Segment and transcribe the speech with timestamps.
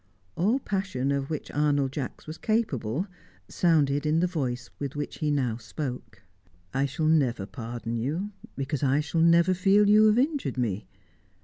[0.35, 3.05] All passion of which Arnold Jacks was capable
[3.47, 6.23] sounded in the voice with which he now spoke.
[6.73, 10.87] "I shall never pardon you, because I shall never feel you have injured me.